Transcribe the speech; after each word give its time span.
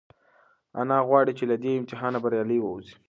انا 0.81 0.97
غواړي 1.07 1.33
چې 1.39 1.43
له 1.51 1.55
دې 1.63 1.71
امتحانه 1.79 2.17
بریالۍ 2.23 2.59
ووځي. 2.61 2.93